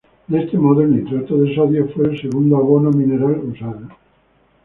[0.25, 3.87] De este modo, el nitrato de sodio fue el segundo abono mineral usado.